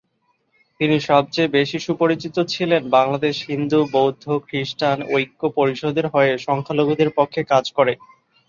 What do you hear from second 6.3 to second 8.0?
সংখ্যালঘুদের পক্ষে কাজ করে।